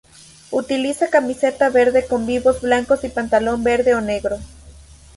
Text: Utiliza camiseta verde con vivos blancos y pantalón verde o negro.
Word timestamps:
Utiliza 0.49 1.11
camiseta 1.11 1.69
verde 1.69 2.07
con 2.07 2.25
vivos 2.25 2.61
blancos 2.61 3.03
y 3.03 3.09
pantalón 3.09 3.63
verde 3.63 3.93
o 3.93 4.01
negro. 4.01 4.39